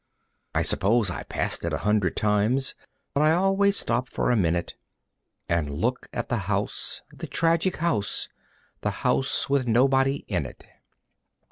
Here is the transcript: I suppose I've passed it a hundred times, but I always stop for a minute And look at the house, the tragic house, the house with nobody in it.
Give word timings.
I 0.55 0.63
suppose 0.63 1.11
I've 1.11 1.29
passed 1.29 1.63
it 1.63 1.73
a 1.73 1.77
hundred 1.85 2.15
times, 2.17 2.73
but 3.13 3.21
I 3.21 3.33
always 3.33 3.77
stop 3.77 4.09
for 4.09 4.31
a 4.31 4.35
minute 4.35 4.73
And 5.47 5.69
look 5.69 6.09
at 6.11 6.27
the 6.27 6.37
house, 6.49 7.03
the 7.13 7.27
tragic 7.27 7.77
house, 7.77 8.27
the 8.81 8.89
house 9.05 9.47
with 9.47 9.67
nobody 9.67 10.25
in 10.27 10.47
it. 10.47 10.65